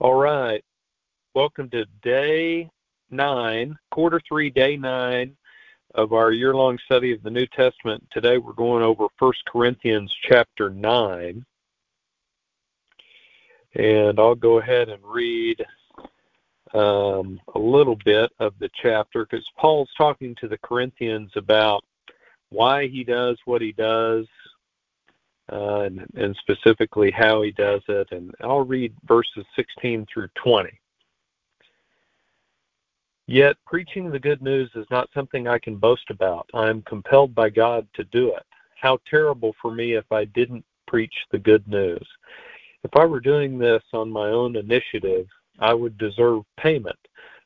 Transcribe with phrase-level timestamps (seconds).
[0.00, 0.64] All right.
[1.34, 2.70] Welcome to day
[3.10, 5.36] nine, quarter three, day nine
[5.96, 8.06] of our year long study of the New Testament.
[8.12, 11.44] Today we're going over First Corinthians chapter 9.
[13.74, 15.66] And I'll go ahead and read
[16.74, 21.82] um, a little bit of the chapter because Paul's talking to the Corinthians about
[22.50, 24.28] why he does what he does
[25.92, 28.08] and, and specifically how he does it.
[28.10, 30.70] And I'll read verses 16 through 20.
[33.26, 36.48] Yet preaching the good news is not something I can boast about.
[36.54, 38.44] I am compelled by God to do it.
[38.80, 42.06] How terrible for me if I didn't preach the good news.
[42.84, 45.26] If I were doing this on my own initiative,
[45.58, 46.98] I would deserve payment,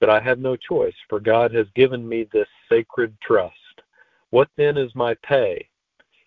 [0.00, 3.54] but I have no choice, for God has given me this sacred trust.
[4.30, 5.68] What then is my pay?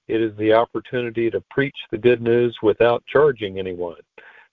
[0.09, 4.01] It is the opportunity to preach the good news without charging anyone.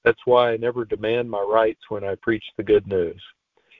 [0.04, 3.20] That's why I never demand my rights when I preach the good news.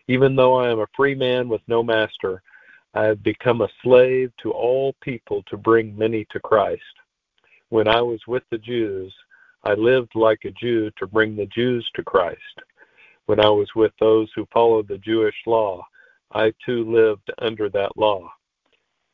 [0.09, 2.43] Even though I am a free man with no master,
[2.95, 6.83] I have become a slave to all people to bring many to Christ.
[7.69, 9.15] When I was with the Jews,
[9.63, 12.41] I lived like a Jew to bring the Jews to Christ.
[13.27, 15.85] When I was with those who followed the Jewish law,
[16.33, 18.33] I too lived under that law.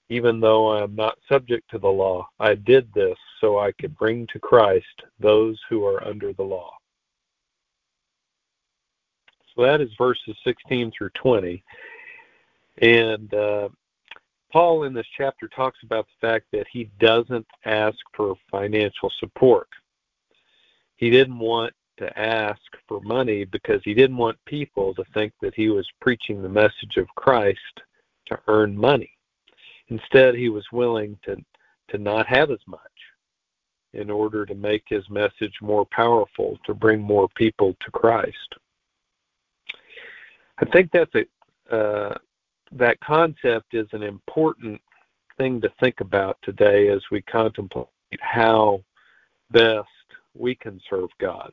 [0.08, 3.96] Even though I am not subject to the law, I did this so I could
[3.96, 6.72] bring to Christ those who are under the law.
[9.54, 11.62] So that is verses 16 through 20.
[12.78, 13.68] And uh,
[14.50, 19.68] Paul in this chapter talks about the fact that he doesn't ask for financial support.
[20.96, 25.54] He didn't want to ask for money because he didn't want people to think that
[25.54, 27.58] he was preaching the message of Christ
[28.26, 29.10] to earn money.
[29.88, 31.36] Instead, he was willing to,
[31.88, 32.80] to not have as much
[33.92, 38.54] in order to make his message more powerful, to bring more people to Christ.
[40.58, 42.14] I think that's a, uh,
[42.72, 44.80] that concept is an important
[45.36, 47.86] thing to think about today as we contemplate
[48.20, 48.82] how
[49.50, 49.88] best
[50.34, 51.52] we can serve God.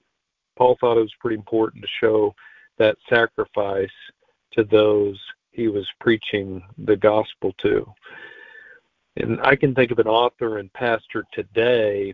[0.58, 2.34] Paul thought it was pretty important to show
[2.78, 3.90] that sacrifice
[4.54, 5.20] to those
[5.52, 7.86] he was preaching the gospel to.
[9.18, 12.14] And I can think of an author and pastor today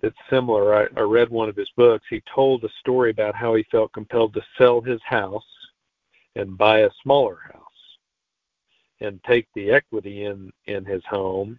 [0.00, 0.74] that's similar.
[0.74, 2.06] I, I read one of his books.
[2.08, 5.42] He told a story about how he felt compelled to sell his house
[6.36, 7.60] and buy a smaller house
[9.00, 11.58] and take the equity in in his home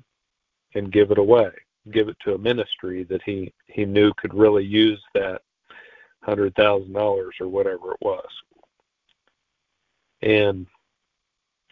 [0.74, 1.52] and give it away
[1.92, 5.42] give it to a ministry that he he knew could really use that
[6.24, 8.28] hundred thousand dollars or whatever it was
[10.22, 10.66] and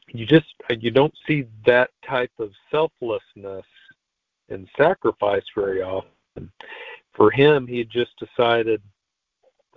[0.08, 3.66] you just you don't see that type of selflessness
[4.50, 6.52] and sacrifice very often.
[7.14, 8.82] For him he just decided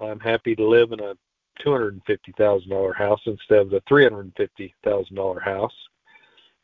[0.00, 1.15] i'm happy to live in a
[1.62, 5.16] two hundred and fifty thousand dollar house instead of the three hundred and fifty thousand
[5.16, 5.75] dollar house.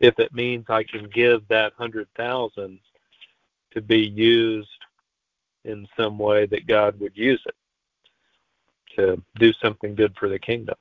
[0.00, 2.78] If it means i can give that hundred thousand
[3.72, 4.68] to be used
[5.64, 7.54] in some way that god would use it
[8.96, 10.74] to do something good for the kingdom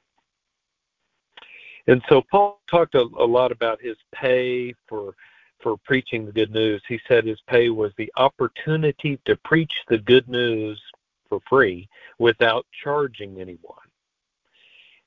[1.87, 5.15] and so Paul talked a, a lot about his pay for
[5.61, 6.81] for preaching the good news.
[6.87, 10.81] He said his pay was the opportunity to preach the good news
[11.29, 11.87] for free
[12.17, 13.77] without charging anyone.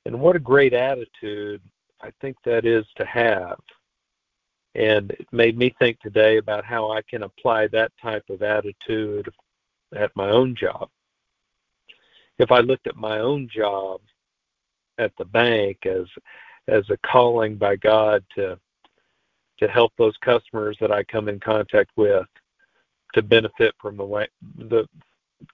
[0.06, 1.60] And what a great attitude
[2.00, 3.58] I think that is to have.
[4.74, 9.28] And it made me think today about how I can apply that type of attitude
[9.94, 10.88] at my own job.
[12.38, 14.00] If I looked at my own job
[14.98, 16.06] at the bank as
[16.68, 18.58] as a calling by God to
[19.58, 22.26] to help those customers that I come in contact with
[23.14, 24.26] to benefit from the way
[24.58, 24.86] the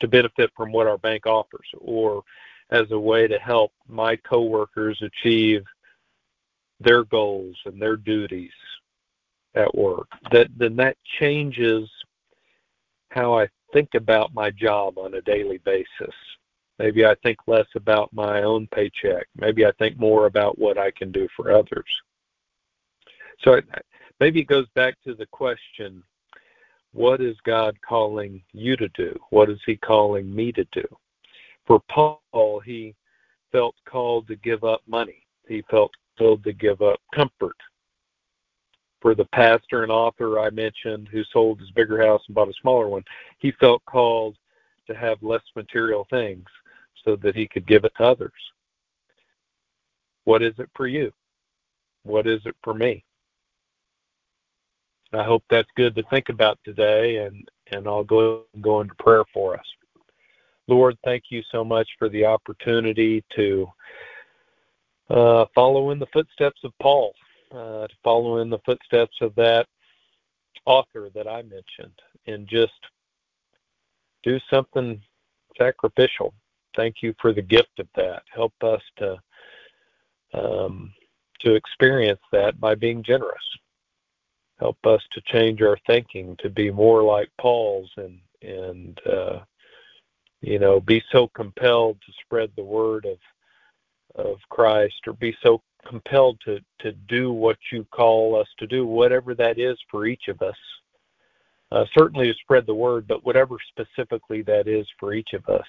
[0.00, 2.22] to benefit from what our bank offers or
[2.71, 5.65] as a way to help my coworkers achieve
[6.78, 8.53] their goals and their duties
[9.54, 10.06] at work.
[10.30, 11.89] That then that changes
[13.10, 16.15] how I think about my job on a daily basis
[16.80, 19.27] Maybe I think less about my own paycheck.
[19.36, 21.84] Maybe I think more about what I can do for others.
[23.44, 23.60] So
[24.18, 26.03] maybe it goes back to the question
[26.92, 29.15] what is God calling you to do?
[29.28, 30.86] What is He calling me to do?
[31.66, 32.94] For Paul, he
[33.53, 37.56] felt called to give up money, he felt called to give up comfort.
[39.03, 42.54] For the pastor and author I mentioned who sold his bigger house and bought a
[42.62, 43.04] smaller one,
[43.38, 44.36] he felt called
[44.86, 46.47] to have less material things
[47.04, 48.32] so that he could give it to others.
[50.24, 51.12] What is it for you?
[52.04, 53.04] What is it for me?
[55.12, 59.24] I hope that's good to think about today, and, and I'll go, go into prayer
[59.34, 59.66] for us.
[60.68, 63.68] Lord, thank you so much for the opportunity to
[65.08, 67.12] uh, follow in the footsteps of Paul,
[67.50, 69.66] uh, to follow in the footsteps of that
[70.66, 71.98] author that I mentioned,
[72.28, 72.72] and just
[74.22, 75.00] do something
[75.58, 76.32] sacrificial.
[76.80, 78.22] Thank you for the gift of that.
[78.34, 79.18] Help us to
[80.32, 80.91] um,
[81.41, 83.44] to experience that by being generous.
[84.59, 89.41] Help us to change our thinking to be more like Paul's and and uh,
[90.41, 95.60] you know be so compelled to spread the word of of Christ or be so
[95.86, 100.28] compelled to to do what you call us to do, whatever that is for each
[100.28, 100.56] of us.
[101.72, 105.66] Uh, certainly to spread the word, but whatever specifically that is for each of us,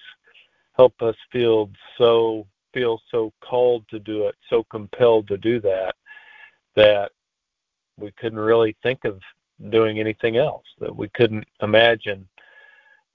[0.76, 5.94] help us feel so feel so called to do it, so compelled to do that,
[6.76, 7.12] that
[7.98, 9.20] we couldn't really think of
[9.70, 12.28] doing anything else, that we couldn't imagine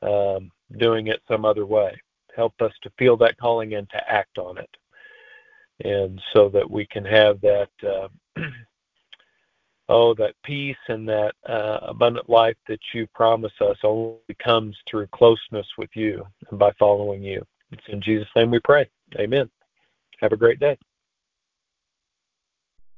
[0.02, 1.96] um, doing it some other way.
[2.34, 4.70] Help us to feel that calling and to act on it.
[5.84, 8.08] And so that we can have that, uh,
[9.88, 15.06] oh, that peace and that uh, abundant life that you promise us only comes through
[15.08, 17.42] closeness with you and by following you.
[17.72, 18.88] It's in Jesus' name we pray.
[19.18, 19.50] Amen.
[20.20, 20.76] Have a great day.